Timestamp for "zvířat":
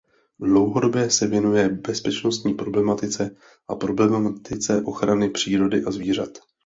5.91-6.29